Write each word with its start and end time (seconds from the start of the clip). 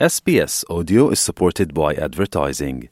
SBS 0.00 0.64
Audio 0.68 1.10
is 1.10 1.20
supported 1.20 1.72
by 1.72 1.94
advertising. 1.94 2.88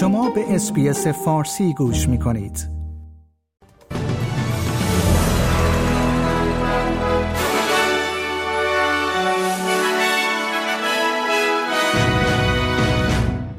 شما 0.00 0.30
به 0.30 0.54
اسپیس 0.54 1.06
فارسی 1.06 1.74
گوش 1.74 2.08
می 2.08 2.18
کنید. 2.18 2.68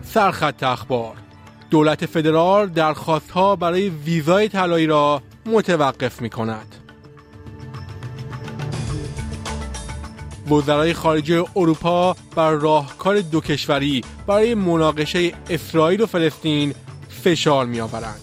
سرخط 0.04 0.64
اخبار 0.64 1.16
دولت 1.70 2.06
فدرال 2.06 2.70
درخواستها 2.70 3.56
برای 3.56 3.90
ویزای 3.90 4.50
طلایی 4.50 4.88
را 4.88 5.22
متوقف 5.46 6.22
می 6.22 6.30
کند. 6.30 6.85
وزرای 10.50 10.94
خارجه 10.94 11.46
اروپا 11.56 12.16
بر 12.36 12.52
راهکار 12.52 13.22
دو 13.22 13.42
کشوری 13.42 14.04
برای 14.28 14.56
مناقشه 14.56 15.34
اسرائیل 15.50 16.02
و 16.02 16.06
فلسطین 16.06 16.74
فشار 17.10 17.66
می 17.66 17.80
آورند. 17.80 18.22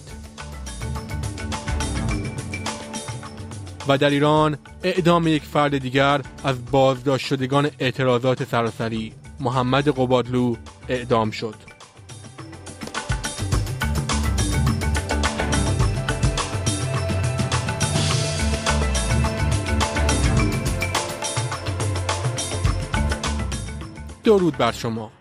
و 3.87 3.97
در 3.97 4.09
ایران 4.09 4.57
اعدام 4.83 5.27
یک 5.27 5.43
فرد 5.43 5.77
دیگر 5.77 6.21
از 6.43 6.71
بازداشت 6.71 7.27
شدگان 7.27 7.69
اعتراضات 7.79 8.43
سراسری 8.43 9.13
محمد 9.39 9.89
قبادلو 9.89 10.55
اعدام 10.87 11.31
شد. 11.31 11.72
درود 24.23 24.57
بر 24.57 24.71
شما. 24.71 25.11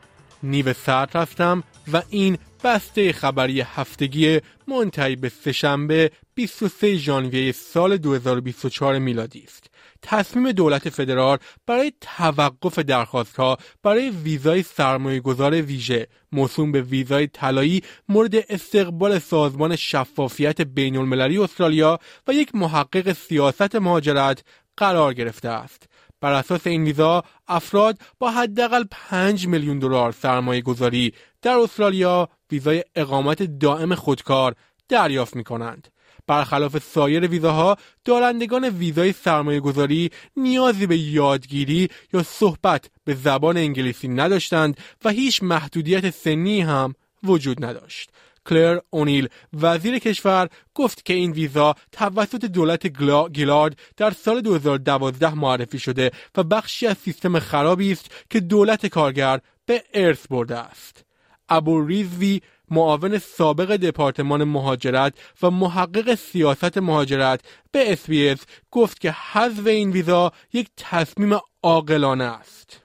نیو 0.42 0.72
سرد 0.72 1.16
هستم 1.16 1.62
و 1.92 2.02
این 2.10 2.38
بسته 2.64 3.12
خبری 3.12 3.60
هفتگی 3.60 4.40
منتهی 4.68 5.16
به 5.16 5.28
سهشنبه 5.28 6.10
23 6.34 6.96
ژانویه 6.96 7.52
سال 7.52 7.96
2024 7.96 8.98
میلادی 8.98 9.44
است. 9.46 9.66
تصمیم 10.02 10.52
دولت 10.52 10.88
فدرال 10.88 11.38
برای 11.66 11.92
توقف 12.00 12.78
درخواستها 12.78 13.58
برای 13.82 14.10
ویزای 14.10 14.62
سرمایه 14.62 15.20
گذار 15.20 15.62
ویژه 15.62 16.06
موسوم 16.32 16.72
به 16.72 16.82
ویزای 16.82 17.26
طلایی 17.26 17.82
مورد 18.08 18.34
استقبال 18.34 19.18
سازمان 19.18 19.76
شفافیت 19.76 20.60
بین 20.60 20.96
المللی 20.96 21.38
استرالیا 21.38 21.98
و 22.28 22.32
یک 22.32 22.54
محقق 22.54 23.12
سیاست 23.12 23.76
مهاجرت 23.76 24.44
قرار 24.76 25.14
گرفته 25.14 25.48
است. 25.48 25.88
بر 26.22 26.32
اساس 26.32 26.66
این 26.66 26.84
ویزا 26.84 27.24
افراد 27.48 27.98
با 28.18 28.30
حداقل 28.30 28.84
5 28.90 29.46
میلیون 29.46 29.78
دلار 29.78 30.12
سرمایه 30.12 30.60
گذاری 30.60 31.12
در 31.42 31.58
استرالیا 31.58 32.28
ویزای 32.50 32.84
اقامت 32.96 33.42
دائم 33.42 33.94
خودکار 33.94 34.54
دریافت 34.88 35.36
می 35.36 35.44
کنند. 35.44 35.88
برخلاف 36.26 36.78
سایر 36.78 37.26
ویزاها 37.26 37.76
دارندگان 38.04 38.64
ویزای 38.68 39.12
سرمایه 39.12 39.60
گذاری 39.60 40.10
نیازی 40.36 40.86
به 40.86 40.98
یادگیری 40.98 41.88
یا 42.12 42.22
صحبت 42.22 42.90
به 43.04 43.14
زبان 43.14 43.56
انگلیسی 43.56 44.08
نداشتند 44.08 44.76
و 45.04 45.08
هیچ 45.08 45.42
محدودیت 45.42 46.10
سنی 46.10 46.60
هم 46.60 46.94
وجود 47.22 47.64
نداشت. 47.64 48.10
کلر 48.46 48.78
اونیل 48.90 49.28
وزیر 49.52 49.98
کشور 49.98 50.48
گفت 50.74 51.04
که 51.04 51.14
این 51.14 51.32
ویزا 51.32 51.74
توسط 51.92 52.44
دولت 52.44 52.86
گیلارد 53.32 53.78
در 53.96 54.10
سال 54.10 54.40
2012 54.40 55.34
معرفی 55.34 55.78
شده 55.78 56.10
و 56.36 56.42
بخشی 56.42 56.86
از 56.86 56.98
سیستم 56.98 57.38
خرابی 57.38 57.92
است 57.92 58.10
که 58.30 58.40
دولت 58.40 58.86
کارگر 58.86 59.40
به 59.66 59.82
ارث 59.94 60.26
برده 60.30 60.58
است. 60.58 61.04
ابو 61.48 61.86
ریزوی 61.86 62.40
معاون 62.70 63.18
سابق 63.18 63.76
دپارتمان 63.76 64.44
مهاجرت 64.44 65.14
و 65.42 65.50
محقق 65.50 66.14
سیاست 66.14 66.78
مهاجرت 66.78 67.40
به 67.72 67.92
اسپیس 67.92 68.38
گفت 68.70 69.00
که 69.00 69.12
حذف 69.12 69.66
این 69.66 69.90
ویزا 69.90 70.32
یک 70.52 70.68
تصمیم 70.76 71.38
عاقلانه 71.62 72.24
است. 72.24 72.81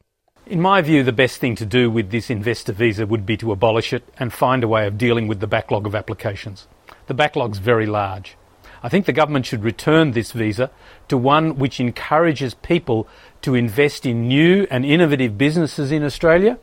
In 0.50 0.62
my 0.62 0.82
view, 0.82 1.04
the 1.04 1.12
best 1.12 1.42
thing 1.42 1.56
to 1.56 1.66
do 1.66 1.92
with 1.92 2.10
this 2.10 2.30
investor 2.30 2.72
visa 2.72 3.06
would 3.06 3.26
be 3.26 3.36
to 3.36 3.52
abolish 3.52 3.92
it 3.92 4.04
and 4.18 4.32
find 4.32 4.64
a 4.64 4.68
way 4.68 4.88
of 4.88 4.98
dealing 4.98 5.28
with 5.28 5.42
the 5.42 5.48
backlog 5.48 5.86
of 5.86 5.94
applications. 5.94 6.70
The 7.08 7.14
backlog's 7.14 7.58
very 7.58 7.86
large. 7.86 8.38
I 8.82 8.88
think 8.88 9.06
the 9.06 9.12
government 9.12 9.46
should 9.46 9.66
return 9.66 10.12
this 10.12 10.32
visa 10.32 10.72
to 11.10 11.18
one 11.18 11.58
which 11.58 11.82
encourages 11.82 12.54
people 12.54 13.10
to 13.42 13.56
invest 13.56 14.06
in 14.06 14.30
new 14.30 14.66
and 14.72 14.86
innovative 14.86 15.38
businesses 15.38 15.92
in 15.92 16.02
Australia, 16.02 16.58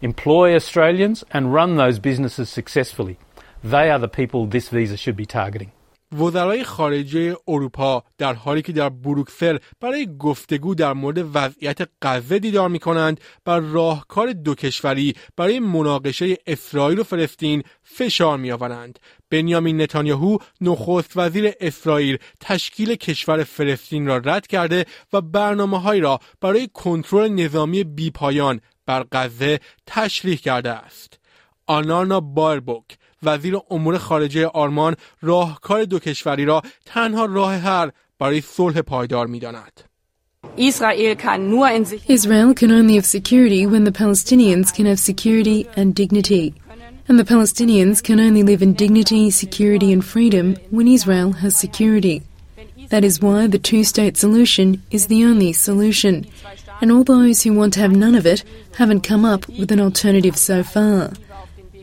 employ 0.00 0.54
Australians, 0.54 1.22
and 1.30 1.52
run 1.52 1.76
those 1.76 1.98
businesses 1.98 2.48
successfully. 2.48 3.18
They 3.62 3.90
are 3.90 3.98
the 3.98 4.08
people 4.08 4.46
this 4.46 4.70
visa 4.70 4.96
should 4.96 5.16
be 5.16 5.26
targeting. 5.26 5.72
وزرای 6.18 6.64
خارجه 6.64 7.36
اروپا 7.48 8.04
در 8.18 8.34
حالی 8.34 8.62
که 8.62 8.72
در 8.72 8.88
بروکسل 8.88 9.58
برای 9.80 10.16
گفتگو 10.18 10.74
در 10.74 10.92
مورد 10.92 11.36
وضعیت 11.36 11.88
غزه 12.02 12.38
دیدار 12.38 12.68
می 12.68 12.78
کنند 12.78 13.20
بر 13.44 13.60
راهکار 13.60 14.32
دو 14.32 14.54
کشوری 14.54 15.14
برای 15.36 15.60
مناقشه 15.60 16.36
اسرائیل 16.46 16.98
و 16.98 17.02
فلسطین 17.02 17.62
فشار 17.82 18.38
می 18.38 18.52
آورند. 18.52 18.98
بنیامین 19.30 19.80
نتانیاهو 19.80 20.38
نخست 20.60 21.12
وزیر 21.16 21.52
اسرائیل 21.60 22.18
تشکیل 22.40 22.94
کشور 22.94 23.44
فلسطین 23.44 24.06
را 24.06 24.16
رد 24.16 24.46
کرده 24.46 24.84
و 25.12 25.20
برنامه 25.20 25.80
های 25.80 26.00
را 26.00 26.20
برای 26.40 26.68
کنترل 26.74 27.28
نظامی 27.28 27.84
بیپایان 27.84 28.60
بر 28.86 29.06
غزه 29.12 29.60
تشریح 29.86 30.36
کرده 30.36 30.70
است. 30.70 31.18
آنانا 31.66 32.20
باربوک 32.20 32.84
وزیر 33.25 33.57
امور 33.71 33.97
خارجه 33.97 34.47
آلمان 34.47 34.95
راهکار 35.21 35.83
دو 35.83 35.99
کشوری 35.99 36.45
را 36.45 36.61
تنها 36.85 37.25
راه 37.25 37.55
حل 37.55 37.89
برای 38.19 38.41
صلح 38.41 38.81
پایدار 38.81 39.27
می‌داند. 39.27 39.81
Israel 40.57 41.15
can 42.53 42.71
only 42.71 42.95
have 42.95 43.05
security 43.05 43.65
when 43.67 43.83
the 43.83 43.91
Palestinians 43.91 44.67
can 44.75 44.85
have 44.85 44.99
security 44.99 45.67
and 45.77 45.95
dignity. 45.95 46.53
And 47.07 47.19
the 47.19 47.31
Palestinians 47.35 47.97
can 48.07 48.19
only 48.19 48.43
live 48.43 48.61
in 48.61 48.73
dignity, 48.73 49.23
security, 49.31 49.89
and 49.95 50.03
freedom 50.13 50.55
when 50.75 50.87
Israel 50.87 51.31
has 51.41 51.55
security. 51.55 52.17
That 52.89 53.03
is 53.09 53.21
why 53.25 53.47
the 53.47 53.63
two 53.69 53.83
state 53.83 54.15
solution 54.17 54.67
is 54.91 55.07
the 55.07 55.23
only 55.29 55.51
solution. 55.53 56.15
And 56.81 56.91
all 56.91 57.03
those 57.03 57.37
who 57.43 57.53
want 57.53 57.73
to 57.73 57.79
have 57.79 58.03
none 58.05 58.15
of 58.15 58.25
it 58.25 58.43
haven't 58.79 59.07
come 59.11 59.23
up 59.33 59.41
with 59.59 59.71
an 59.71 59.81
alternative 59.87 60.37
so 60.49 60.57
far. 60.63 60.99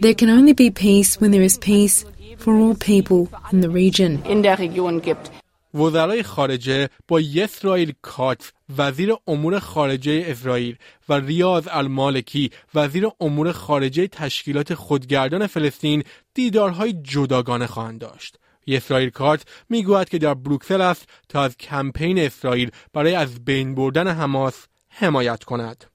There 0.03 0.19
can 0.21 0.29
only 0.39 0.51
be 0.63 0.69
peace 0.69 1.11
when 1.21 1.31
there 1.31 1.45
is 1.49 1.57
peace 1.71 1.95
for 2.43 2.51
all 2.61 2.75
people 2.75 3.21
in 3.53 3.61
the 3.61 3.69
region. 3.69 4.11
In 4.33 4.41
der 4.41 4.57
Region 4.57 4.99
gibt. 4.99 5.31
وزرای 5.73 6.23
خارجه 6.23 6.89
با 7.07 7.21
یسرائیل 7.21 7.93
کات 8.01 8.53
وزیر 8.77 9.13
امور 9.27 9.59
خارجه 9.59 10.23
اسرائیل 10.27 10.75
و 11.09 11.13
ریاض 11.13 11.67
المالکی 11.71 12.51
وزیر 12.75 13.07
امور 13.21 13.51
خارجه 13.51 14.07
تشکیلات 14.07 14.73
خودگردان 14.73 15.47
فلسطین 15.47 16.03
دیدارهای 16.33 16.93
جداگانه 16.93 17.67
خواهند 17.67 17.99
داشت. 17.99 18.37
یسرائیل 18.67 19.09
کارت 19.09 19.41
می‌گوید 19.69 20.09
که 20.09 20.17
در 20.17 20.33
بروکسل 20.33 20.81
است 20.81 21.05
تا 21.29 21.43
از 21.43 21.57
کمپین 21.57 22.19
اسرائیل 22.19 22.71
برای 22.93 23.15
از 23.15 23.45
بین 23.45 23.75
بردن 23.75 24.07
حماس 24.07 24.67
حمایت 24.89 25.43
کند. 25.43 25.85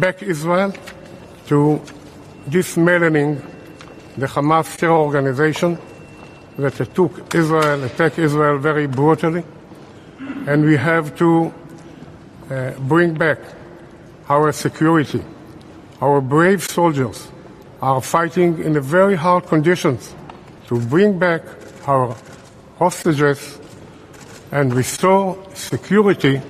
Back 0.00 0.22
Israel 0.22 0.72
to 1.48 1.80
dismantling 2.50 3.53
the 4.16 4.26
Hamas 4.26 4.76
terror 4.76 4.92
organization 4.92 5.78
that 6.56 6.74
took 6.94 7.34
Israel, 7.34 7.82
attacked 7.84 8.18
Israel 8.18 8.58
very 8.58 8.86
brutally. 8.86 9.44
And 10.46 10.64
we 10.64 10.76
have 10.76 11.16
to 11.18 11.52
uh, 12.50 12.72
bring 12.80 13.14
back 13.14 13.38
our 14.28 14.52
security. 14.52 15.22
Our 16.00 16.20
brave 16.20 16.62
soldiers 16.62 17.28
are 17.82 18.00
fighting 18.00 18.62
in 18.62 18.80
very 18.80 19.16
hard 19.16 19.46
conditions 19.46 20.14
to 20.68 20.80
bring 20.80 21.18
back 21.18 21.42
our 21.86 22.16
hostages 22.78 23.58
and 24.52 24.72
restore 24.72 25.36
security 25.54 26.40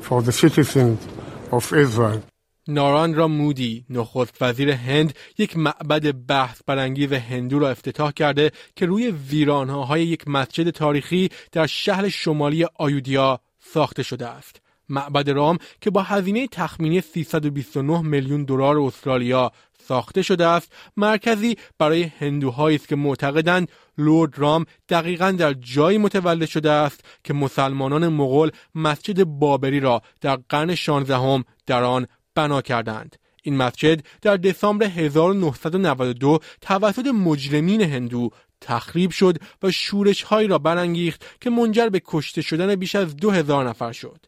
for 0.00 0.22
the 0.22 0.32
citizens 0.32 1.06
of 1.52 1.72
Israel. 1.72 2.22
ناراندرا 2.70 3.28
مودی 3.28 3.84
نخست 3.90 4.42
وزیر 4.42 4.70
هند 4.70 5.14
یک 5.38 5.56
معبد 5.56 6.26
بحث 6.26 6.60
برانگیز 6.66 7.12
هندو 7.12 7.58
را 7.58 7.70
افتتاح 7.70 8.12
کرده 8.12 8.50
که 8.76 8.86
روی 8.86 9.10
ویرانهای 9.10 10.06
یک 10.06 10.28
مسجد 10.28 10.70
تاریخی 10.70 11.28
در 11.52 11.66
شهر 11.66 12.08
شمالی 12.08 12.66
آیودیا 12.74 13.40
ساخته 13.60 14.02
شده 14.02 14.26
است. 14.26 14.60
معبد 14.88 15.30
رام 15.30 15.58
که 15.80 15.90
با 15.90 16.02
هزینه 16.02 16.46
تخمینی 16.46 17.00
329 17.00 18.02
میلیون 18.02 18.44
دلار 18.44 18.80
استرالیا 18.80 19.52
ساخته 19.88 20.22
شده 20.22 20.46
است 20.46 20.72
مرکزی 20.96 21.56
برای 21.78 22.02
هندوهایی 22.02 22.76
است 22.76 22.88
که 22.88 22.96
معتقدند 22.96 23.68
لورد 23.98 24.38
رام 24.38 24.64
دقیقا 24.88 25.30
در 25.30 25.52
جایی 25.52 25.98
متولد 25.98 26.48
شده 26.48 26.70
است 26.70 27.04
که 27.24 27.34
مسلمانان 27.34 28.08
مغول 28.08 28.50
مسجد 28.74 29.24
بابری 29.24 29.80
را 29.80 30.02
در 30.20 30.38
قرن 30.48 30.74
16 30.74 31.44
در 31.66 31.84
آن 31.84 32.06
بنا 32.40 32.62
کردند 32.62 33.16
این 33.42 33.56
مسجد 33.56 34.02
در 34.22 34.36
دسامبر 34.36 34.86
1992 34.86 36.38
توسط 36.60 37.06
مجرمین 37.06 37.82
هندو 37.82 38.30
تخریب 38.60 39.10
شد 39.10 39.38
و 39.62 39.70
شورش 39.70 40.22
هایی 40.22 40.48
را 40.48 40.58
برانگیخت 40.58 41.24
که 41.40 41.50
منجر 41.50 41.88
به 41.88 42.02
کشته 42.04 42.42
شدن 42.42 42.74
بیش 42.74 42.94
از 42.94 43.16
دو 43.16 43.30
هزار 43.30 43.68
نفر 43.68 43.92
شد. 43.92 44.26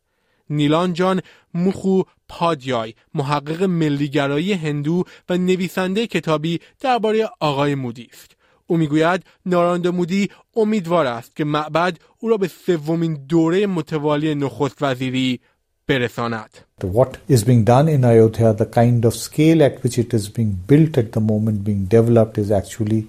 نیلان 0.50 0.93
جان 0.93 1.20
موخو 1.55 2.03
پادیای 2.29 2.94
محقق 3.14 3.62
ملیگرایی 3.62 4.53
هندو 4.53 5.05
و 5.29 5.38
نویسنده 5.38 6.06
کتابی 6.06 6.61
درباره 6.81 7.31
آقای 7.41 7.75
مودی 7.75 8.09
است. 8.12 8.37
او 8.67 8.76
می‌گوید 8.76 9.25
ناراندا 9.47 9.91
مودی 9.91 10.29
امیدوار 10.56 11.06
است 11.06 11.37
که 11.37 11.44
معبد 11.44 11.99
او 12.19 12.29
را 12.29 12.37
به 12.37 12.49
سومین 12.49 13.26
دوره 13.29 13.67
متوالی 13.67 14.35
نخست 14.35 14.82
وزیری 14.82 15.41
برساند. 15.88 16.50
What 16.83 17.18
is 17.27 17.44
being 17.44 17.63
done 17.63 17.88
in 17.88 18.03
Ayodhya, 18.06 18.53
the 18.53 18.65
kind 18.65 19.06
of 19.06 19.13
scale 19.15 19.63
at 19.63 19.83
which 19.83 19.97
it 19.97 20.13
is 20.13 20.29
being 20.29 20.51
built 20.71 20.97
at 20.97 21.12
the 21.12 21.21
moment, 21.31 21.63
being 21.63 21.85
developed, 21.85 22.38
is 22.38 22.51
actually 22.51 23.07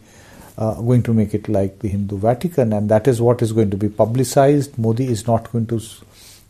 uh, 0.56 0.74
going 0.88 1.02
to 1.08 1.12
make 1.12 1.32
it 1.38 1.48
like 1.48 1.78
the 1.80 1.88
Hindu 1.88 2.16
Vatican, 2.18 2.72
and 2.72 2.88
that 2.88 3.06
is 3.06 3.20
what 3.20 3.42
is 3.42 3.52
going 3.52 3.70
to 3.70 3.76
be 3.76 3.88
publicized. 3.88 4.78
Modi 4.78 5.06
is 5.16 5.26
not 5.26 5.52
going 5.52 5.66
to 5.66 5.80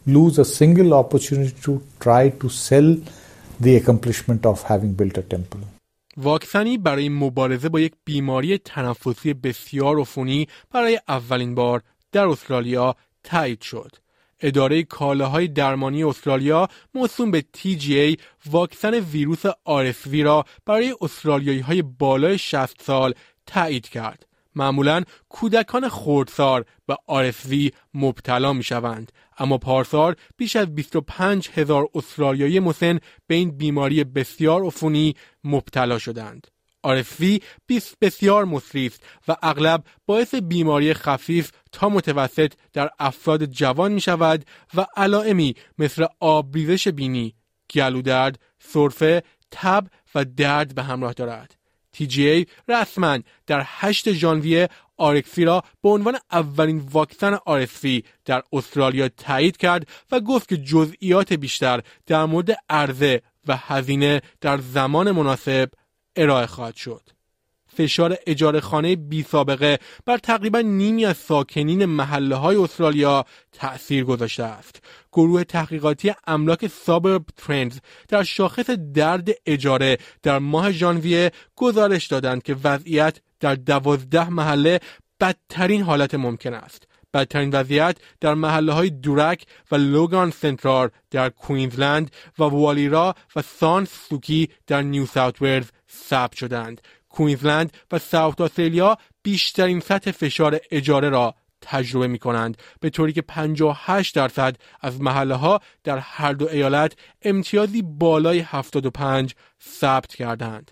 lose 0.07 0.39
a 0.39 0.45
single 0.45 0.95
opportunity 0.95 1.55
to 1.67 1.83
try 2.01 2.29
to 2.43 2.49
sell 2.49 2.97
the 3.61 3.77
accomplishment 3.81 4.47
of 4.47 4.63
having 4.63 4.93
built 5.01 5.19
a 5.19 5.23
temple. 5.23 5.61
واکسنی 6.17 6.79
برای 6.79 7.09
مبارزه 7.09 7.69
با 7.69 7.81
یک 7.81 7.93
بیماری 8.05 8.59
تنفسی 8.59 9.35
بسیار 9.35 10.01
عفونی 10.01 10.49
برای 10.71 11.01
اولین 11.09 11.55
بار 11.55 11.83
در 12.13 12.29
استرالیا 12.29 12.97
تایید 13.25 13.61
شد. 13.61 13.97
اداره 14.44 14.84
کالاهای 14.84 15.48
درمانی 15.48 16.04
استرالیا 16.04 16.68
موسوم 16.94 17.32
به 17.32 17.46
TGA 17.58 18.20
واکسن 18.46 18.94
ویروس 18.94 19.46
RSV 19.48 20.14
را 20.14 20.46
برای 20.66 20.96
استرالیایی 21.02 21.60
های 21.60 21.82
بالای 21.82 22.38
60 22.38 22.82
سال 22.82 23.14
تایید 23.46 23.90
کرد. 23.90 24.26
معمولا 24.56 25.04
کودکان 25.30 25.90
خردسار 25.90 26.66
به 26.86 26.98
RSV 27.10 27.74
مبتلا 27.94 28.54
می 28.54 28.64
شوند. 28.64 29.12
اما 29.38 29.58
پارسال 29.58 30.16
بیش 30.38 30.56
از 30.56 30.76
25 30.76 31.50
هزار 31.50 31.90
استرالیایی 31.96 32.60
مسن 32.60 33.00
به 33.28 33.36
این 33.36 33.58
بیماری 33.58 34.04
بسیار 34.04 34.66
عفونی 34.66 35.16
مبتلا 35.44 35.98
شدند. 35.98 36.48
RSV 36.88 37.42
بسیار 38.02 38.46
مصری 38.46 38.88
است 38.88 39.04
و 39.28 39.36
اغلب 39.42 39.84
باعث 40.06 40.36
بیماری 40.36 40.94
خفیف 40.94 41.52
تا 41.72 41.90
متوسط 41.90 42.54
در 42.74 42.90
افراد 43.00 43.46
جوان 43.46 43.92
می 43.92 44.02
شود 44.02 44.46
و 44.74 44.86
علائمی 44.98 45.56
مثل 45.78 46.06
آبریزش 46.20 46.88
بینی، 46.88 47.36
گلودرد، 47.72 48.40
سرفه، 48.60 49.24
تب 49.52 49.88
و 50.16 50.26
درد 50.26 50.76
به 50.76 50.84
همراه 50.84 51.14
دارد. 51.14 51.56
TGA 51.98 52.48
رسما 52.68 53.20
در 53.48 53.64
8 53.66 54.12
ژانویه 54.12 54.70
آرکسی 54.98 55.46
را 55.46 55.64
به 55.82 55.90
عنوان 55.90 56.18
اولین 56.32 56.78
واکسن 56.92 57.36
RSV 57.36 58.02
در 58.26 58.44
استرالیا 58.54 59.10
تایید 59.10 59.58
کرد 59.58 59.88
و 60.12 60.20
گفت 60.20 60.50
که 60.50 60.58
جزئیات 60.58 61.34
بیشتر 61.34 61.82
در 62.06 62.26
مورد 62.26 62.58
عرضه 62.70 63.22
و 63.48 63.58
هزینه 63.58 64.22
در 64.42 64.58
زمان 64.58 65.12
مناسب 65.12 65.70
ارائه 66.16 66.46
خواهد 66.46 66.76
شد. 66.76 67.02
فشار 67.78 68.18
اجاره 68.28 68.60
خانه 68.60 68.96
بی 68.96 69.24
سابقه 69.24 69.80
بر 70.06 70.18
تقریبا 70.18 70.62
نیمی 70.62 71.06
از 71.06 71.18
ساکنین 71.18 71.86
محله 71.86 72.36
های 72.36 72.56
استرالیا 72.56 73.26
تأثیر 73.52 74.04
گذاشته 74.04 74.44
است. 74.44 74.82
گروه 75.12 75.44
تحقیقاتی 75.44 76.14
املاک 76.28 76.68
سابرب 76.68 77.26
ترندز 77.38 77.80
در 78.08 78.24
شاخص 78.24 78.70
درد 78.70 79.30
اجاره 79.46 79.98
در 80.24 80.40
ماه 80.40 80.72
ژانویه 80.72 81.32
گزارش 81.56 82.08
دادند 82.08 82.44
که 82.44 82.56
وضعیت 82.64 83.18
در 83.40 83.56
دوازده 83.56 84.30
محله 84.30 84.80
بدترین 85.20 85.82
حالت 85.82 86.16
ممکن 86.16 86.54
است. 86.54 86.88
بدترین 87.14 87.50
وضعیت 87.50 87.98
در 88.22 88.34
محله 88.34 88.74
های 88.74 88.90
دورک 88.90 89.46
و 89.72 89.76
لوگان 89.76 90.32
سنترار 90.32 90.92
در 91.12 91.30
کوینزلند 91.30 92.12
و 92.40 92.44
والیرا 92.44 93.16
و 93.36 93.42
سان 93.42 93.86
سوکی 93.86 94.50
در 94.68 94.82
نیو 94.82 95.06
ساوت 95.06 95.42
ولز 95.42 95.68
ثبت 95.94 96.36
شدند. 96.36 96.82
کوینزلند 97.10 97.74
و 97.92 98.00
ساوت 98.00 98.42
آسترالیا 98.42 98.98
بیشترین 99.24 99.80
سطح 99.80 100.12
فشار 100.12 100.60
اجاره 100.72 101.10
را 101.10 101.36
تجربه 101.62 102.08
می 102.08 102.20
کنند 102.20 102.58
به 102.80 102.90
طوری 102.90 103.14
که 103.14 103.22
58 103.22 104.16
درصد 104.16 104.56
از 104.82 105.02
محله 105.02 105.36
ها 105.36 105.62
در 105.84 105.98
هر 105.98 106.34
دو 106.34 106.48
ایالت 106.48 106.94
امتیازی 107.22 107.82
بالای 107.82 108.40
75 108.40 109.36
ثبت 109.62 110.16
کردند. 110.16 110.72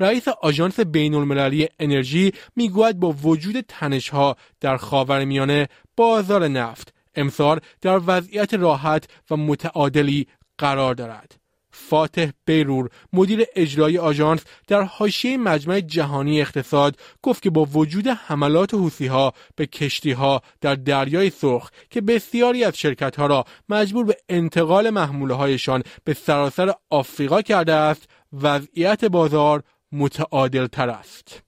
رئیس 0.00 0.28
آژانس 0.28 0.80
بین 0.80 1.14
المللی 1.14 1.68
انرژی 1.78 2.32
می‌گوید 2.56 3.00
با 3.00 3.12
وجود 3.12 3.60
تنشها 3.60 4.36
در 4.60 4.76
خاورمیانه 4.76 5.68
بازار 5.96 6.48
نفت 6.48 6.94
امسال 7.14 7.60
در 7.80 8.00
وضعیت 8.06 8.54
راحت 8.54 9.08
و 9.30 9.36
متعادلی 9.36 10.26
قرار 10.58 10.94
دارد. 10.94 11.39
فاتح 11.70 12.30
بیرور 12.44 12.90
مدیر 13.12 13.44
اجرایی 13.56 13.98
آژانس 13.98 14.40
در 14.68 14.82
حاشیه 14.82 15.36
مجمع 15.36 15.80
جهانی 15.80 16.40
اقتصاد 16.40 16.96
گفت 17.22 17.42
که 17.42 17.50
با 17.50 17.64
وجود 17.64 18.06
حملات 18.06 18.74
ها 19.10 19.32
به 19.56 19.66
کشتی 19.66 20.12
ها 20.12 20.42
در 20.60 20.74
دریای 20.74 21.30
سرخ 21.30 21.70
که 21.90 22.00
بسیاری 22.00 22.64
از 22.64 22.78
شرکت 22.78 23.16
ها 23.16 23.26
را 23.26 23.44
مجبور 23.68 24.04
به 24.04 24.16
انتقال 24.28 24.90
محموله 24.90 25.34
هایشان 25.34 25.82
به 26.04 26.14
سراسر 26.14 26.72
آفریقا 26.90 27.42
کرده 27.42 27.72
است 27.72 28.08
وضعیت 28.32 29.04
بازار 29.04 29.62
متعادل 29.92 30.66
تر 30.66 30.90
است. 30.90 31.42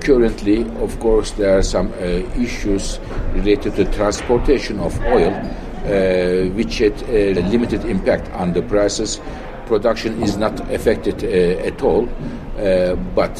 Currently, 0.00 0.58
of 0.86 1.00
course, 1.00 1.30
there 1.32 1.58
are 1.58 1.62
some 1.62 1.88
uh, 1.92 2.44
issues 2.46 3.00
related 3.32 3.74
to 3.76 3.84
transportation 3.86 4.78
of 4.80 4.92
oil, 5.16 5.32
uh, 5.32 6.48
which 6.58 6.78
had 6.78 6.96
a 7.08 7.40
limited 7.54 7.84
impact 7.84 8.30
on 8.32 8.52
the 8.52 8.62
prices. 8.62 9.20
Production 9.68 10.22
is 10.22 10.36
not 10.38 10.54
affected 10.72 11.22
uh, 11.22 11.68
at 11.68 11.82
all, 11.82 12.08
uh, 12.08 12.94
but 13.14 13.36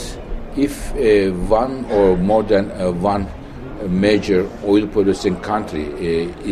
if 0.56 0.92
uh, 0.92 1.32
one 1.62 1.84
or 1.86 2.16
more 2.16 2.42
than 2.42 2.70
uh, 2.70 2.92
one 2.92 3.26
major 3.88 4.48
oil 4.64 4.86
producing 4.86 5.36
country 5.40 5.84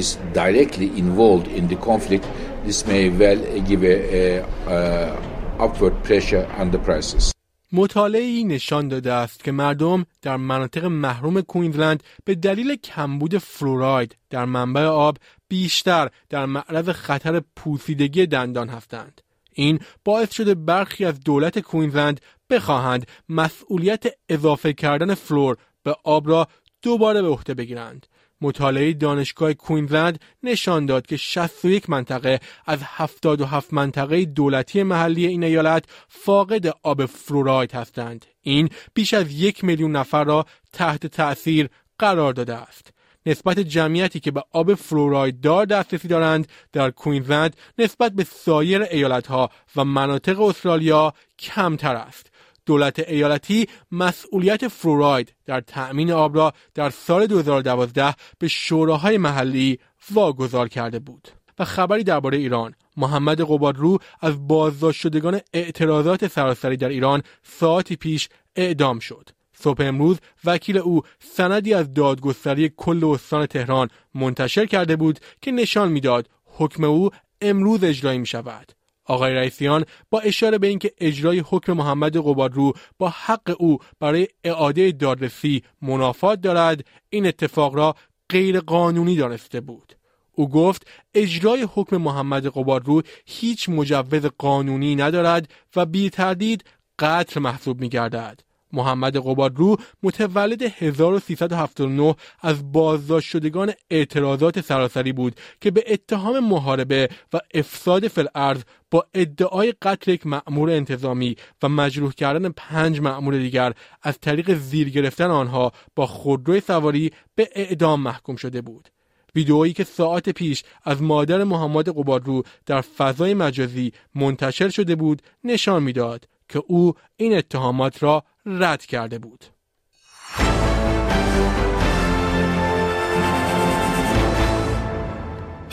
is 0.00 0.16
directly 0.32 0.86
involved 0.98 1.48
in 1.48 1.68
the 1.68 1.76
conflict, 1.76 2.24
this 2.64 2.86
may 2.86 3.10
well 3.10 3.38
give 3.62 3.84
a, 3.84 4.38
a, 4.68 5.16
upward 5.58 5.94
pressure 6.04 6.46
on 6.58 6.70
the 6.70 6.78
prices. 6.78 7.32
مطالعه 7.72 8.44
نشان 8.44 8.88
داده 8.88 9.12
است 9.12 9.44
که 9.44 9.52
مردم 9.52 10.06
در 10.22 10.36
مناطق 10.36 10.84
محروم 10.84 11.40
کوینزلند 11.40 12.02
به 12.24 12.34
دلیل 12.34 12.76
کمبود 12.76 13.38
فلوراید 13.38 14.16
در 14.30 14.44
منبع 14.44 14.82
آب 14.82 15.18
بیشتر 15.48 16.10
در 16.28 16.46
معرض 16.46 16.88
خطر 16.88 17.42
پوسیدگی 17.56 18.26
دندان 18.26 18.68
هستند. 18.68 19.20
این 19.58 19.78
باعث 20.04 20.34
شده 20.34 20.54
برخی 20.54 21.04
از 21.04 21.20
دولت 21.20 21.58
کوینزلند 21.58 22.20
بخواهند 22.50 23.06
مسئولیت 23.28 24.04
اضافه 24.28 24.72
کردن 24.72 25.14
فلور 25.14 25.56
به 25.82 25.96
آب 26.04 26.28
را 26.28 26.48
دوباره 26.82 27.22
به 27.22 27.28
عهده 27.28 27.54
بگیرند. 27.54 28.06
مطالعه 28.40 28.92
دانشگاه 28.92 29.54
کوینزلند 29.54 30.20
نشان 30.42 30.86
داد 30.86 31.06
که 31.06 31.16
61 31.16 31.90
منطقه 31.90 32.40
از 32.66 32.78
77 32.82 33.72
منطقه 33.72 34.24
دولتی 34.24 34.82
محلی 34.82 35.26
این 35.26 35.44
ایالت 35.44 35.84
فاقد 36.08 36.66
آب 36.82 37.06
فلوراید 37.06 37.72
هستند. 37.72 38.26
این 38.42 38.68
بیش 38.94 39.14
از 39.14 39.32
یک 39.32 39.64
میلیون 39.64 39.96
نفر 39.96 40.24
را 40.24 40.46
تحت 40.72 41.06
تأثیر 41.06 41.68
قرار 41.98 42.32
داده 42.32 42.54
است. 42.54 42.92
نسبت 43.26 43.58
جمعیتی 43.58 44.20
که 44.20 44.30
به 44.30 44.44
آب 44.52 44.74
فلوراید 44.74 45.40
دار 45.40 45.66
دسترسی 45.66 46.08
دارند 46.08 46.48
در 46.72 46.90
کوینزلند 46.90 47.56
نسبت 47.78 48.12
به 48.12 48.24
سایر 48.24 48.82
ایالتها 48.82 49.50
و 49.76 49.84
مناطق 49.84 50.40
استرالیا 50.40 51.14
کمتر 51.38 51.96
است. 51.96 52.30
دولت 52.66 52.98
ایالتی 52.98 53.68
مسئولیت 53.92 54.68
فلوراید 54.68 55.34
در 55.46 55.60
تأمین 55.60 56.12
آب 56.12 56.36
را 56.36 56.52
در 56.74 56.90
سال 56.90 57.26
2012 57.26 58.14
به 58.38 58.48
شوراهای 58.48 59.18
محلی 59.18 59.78
واگذار 60.10 60.68
کرده 60.68 60.98
بود. 60.98 61.28
و 61.58 61.64
خبری 61.64 62.04
درباره 62.04 62.38
ایران 62.38 62.74
محمد 62.96 63.40
قبادرو 63.40 63.98
از 64.20 64.48
بازداشت 64.48 65.00
شدگان 65.00 65.40
اعتراضات 65.52 66.26
سراسری 66.26 66.76
در 66.76 66.88
ایران 66.88 67.22
ساعتی 67.42 67.96
پیش 67.96 68.28
اعدام 68.56 68.98
شد. 68.98 69.28
صبح 69.58 69.84
امروز 69.84 70.18
وکیل 70.44 70.78
او 70.78 71.02
سندی 71.20 71.74
از 71.74 71.94
دادگستری 71.94 72.72
کل 72.76 73.04
استان 73.04 73.46
تهران 73.46 73.88
منتشر 74.14 74.66
کرده 74.66 74.96
بود 74.96 75.20
که 75.42 75.52
نشان 75.52 75.92
می‌داد 75.92 76.28
حکم 76.44 76.84
او 76.84 77.10
امروز 77.40 77.84
اجرایی 77.84 78.18
می 78.18 78.26
شود. 78.26 78.72
آقای 79.04 79.34
رئیسیان 79.34 79.84
با 80.10 80.20
اشاره 80.20 80.58
به 80.58 80.66
اینکه 80.66 80.92
اجرای 80.98 81.42
حکم 81.46 81.72
محمد 81.72 82.16
قبادرو 82.16 82.72
با 82.98 83.08
حق 83.08 83.56
او 83.58 83.78
برای 84.00 84.28
اعاده 84.44 84.92
دادرسی 84.92 85.62
منافات 85.82 86.40
دارد 86.40 86.84
این 87.10 87.26
اتفاق 87.26 87.74
را 87.74 87.94
غیر 88.28 88.60
قانونی 88.60 89.16
دانسته 89.16 89.60
بود. 89.60 89.96
او 90.32 90.48
گفت 90.48 90.86
اجرای 91.14 91.66
حکم 91.74 91.96
محمد 91.96 92.46
قبادرو 92.46 93.02
هیچ 93.26 93.68
مجوز 93.68 94.26
قانونی 94.38 94.96
ندارد 94.96 95.48
و 95.76 95.86
بی 95.86 96.10
تردید 96.10 96.64
قتل 96.98 97.40
محسوب 97.40 97.80
می 97.80 97.88
گردد. 97.88 98.40
محمد 98.72 99.16
قبادرو 99.16 99.76
متولد 100.02 100.62
1379 100.62 102.14
از 102.40 102.72
بازداشت 102.72 103.28
شدگان 103.28 103.72
اعتراضات 103.90 104.60
سراسری 104.60 105.12
بود 105.12 105.34
که 105.60 105.70
به 105.70 105.84
اتهام 105.86 106.38
محاربه 106.38 107.08
و 107.32 107.40
افساد 107.54 108.08
فلعرض 108.08 108.62
با 108.90 109.06
ادعای 109.14 109.74
قتل 109.82 110.10
یک 110.10 110.26
مأمور 110.26 110.70
انتظامی 110.70 111.36
و 111.62 111.68
مجروح 111.68 112.12
کردن 112.12 112.48
پنج 112.56 113.00
مأمور 113.00 113.38
دیگر 113.38 113.72
از 114.02 114.18
طریق 114.18 114.54
زیر 114.54 114.90
گرفتن 114.90 115.30
آنها 115.30 115.72
با 115.94 116.06
خودروی 116.06 116.60
سواری 116.60 117.12
به 117.34 117.48
اعدام 117.54 118.00
محکوم 118.00 118.36
شده 118.36 118.60
بود. 118.60 118.88
ویدئویی 119.34 119.72
که 119.72 119.84
ساعت 119.84 120.28
پیش 120.28 120.64
از 120.84 121.02
مادر 121.02 121.44
محمد 121.44 121.88
قبادرو 121.88 122.42
در 122.66 122.80
فضای 122.80 123.34
مجازی 123.34 123.92
منتشر 124.14 124.68
شده 124.68 124.94
بود 124.94 125.22
نشان 125.44 125.82
می‌داد 125.82 126.28
که 126.48 126.62
او 126.66 126.94
این 127.16 127.36
اتهامات 127.36 128.02
را 128.02 128.24
رد 128.46 128.86
کرده 128.86 129.18
بود. 129.18 129.44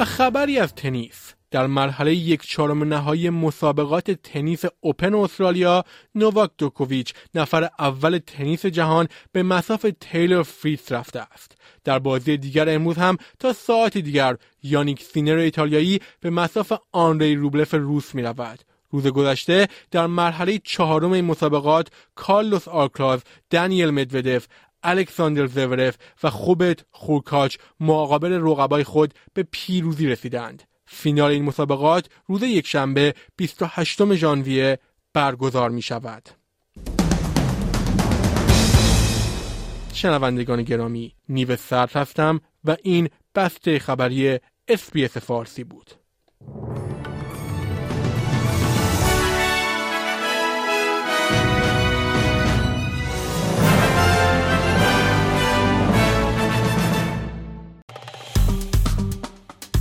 خبری 0.05 0.59
از 0.59 0.75
تنیس 0.75 1.33
در 1.51 1.67
مرحله 1.67 2.15
یک 2.15 2.41
چهارم 2.41 2.83
نهایی 2.83 3.29
مسابقات 3.29 4.11
تنیس 4.11 4.63
اوپن 4.79 5.13
استرالیا 5.13 5.83
نوواک 6.15 6.51
جوکوویچ 6.57 7.13
نفر 7.35 7.69
اول 7.79 8.19
تنیس 8.27 8.65
جهان 8.65 9.07
به 9.31 9.43
مصاف 9.43 9.85
تیلور 9.99 10.43
فریتز 10.43 10.91
رفته 10.91 11.19
است 11.19 11.57
در 11.83 11.99
بازی 11.99 12.37
دیگر 12.37 12.69
امروز 12.69 12.97
هم 12.97 13.17
تا 13.39 13.53
ساعاتی 13.53 13.97
دیگر 13.97 14.37
یانیک 14.63 15.03
سینر 15.03 15.37
ایتالیایی 15.37 15.99
به 16.19 16.29
مصاف 16.29 16.73
آندری 16.91 17.35
روبلف 17.35 17.73
روس 17.73 18.15
می 18.15 18.21
رود 18.21 18.59
روز 18.93 19.07
گذشته 19.07 19.67
در 19.91 20.07
مرحله 20.07 20.59
چهارم 20.63 21.11
این 21.11 21.25
مسابقات 21.25 21.87
کارلوس 22.15 22.67
آلکاراز، 22.67 23.23
دانیل 23.49 23.89
مدودف، 23.89 24.47
الکساندر 24.83 25.47
زورف 25.47 25.97
و 26.23 26.29
هوبرت 26.29 26.85
هورکاچ 26.91 27.57
مقابل 27.79 28.33
رقبای 28.33 28.83
خود 28.83 29.13
به 29.33 29.43
پیروزی 29.51 30.07
رسیدند. 30.07 30.63
فینال 30.85 31.31
این 31.31 31.43
مسابقات 31.43 32.09
روز 32.27 32.43
یکشنبه 32.43 33.13
28 33.37 34.15
ژانویه 34.15 34.79
برگزار 35.13 35.69
می 35.69 35.81
شود. 35.81 36.29
شنوندگان 39.93 40.63
گرامی 40.63 41.15
نیو 41.29 41.55
سرد 41.55 41.91
هستم 41.91 42.41
و 42.65 42.77
این 42.83 43.09
بسته 43.35 43.79
خبری 43.79 44.39
SBS 44.67 45.17
فارسی 45.17 45.63
بود. 45.63 45.91